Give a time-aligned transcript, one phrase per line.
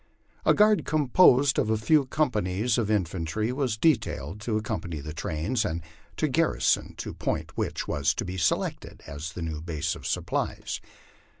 [0.45, 5.63] A guard composed of a few companies of infantry was detailed to accompany the trains
[5.63, 5.83] and
[6.17, 10.81] to garrison the point which was to be selected as the new base of supplies.